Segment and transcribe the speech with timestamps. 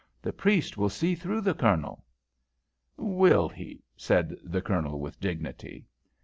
[0.19, 2.03] The priest will see through the Colonel."
[2.97, 5.85] "Will he?" said the Colonel, with dignity.